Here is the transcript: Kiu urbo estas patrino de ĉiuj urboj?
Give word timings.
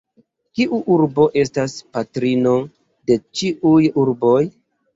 Kiu 0.59 0.79
urbo 0.95 1.25
estas 1.41 1.75
patrino 1.99 2.55
de 3.11 3.21
ĉiuj 3.41 3.81
urboj? 4.07 4.43